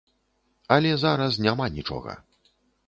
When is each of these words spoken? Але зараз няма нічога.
Але 0.77 0.91
зараз 1.03 1.39
няма 1.49 1.65
нічога. 1.79 2.21